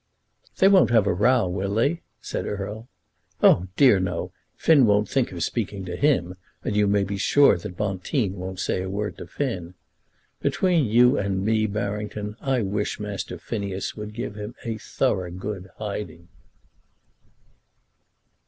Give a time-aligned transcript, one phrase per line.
[0.57, 2.87] "They won't have a row, will they?" said Erle.
[3.43, 7.55] "Oh, dear, no; Finn won't think of speaking to him; and you may be sure
[7.55, 9.75] that Bonteen won't say a word to Finn.
[10.39, 15.69] Between you and me, Barrington, I wish Master Phineas would give him a thorough good
[15.77, 16.29] hiding."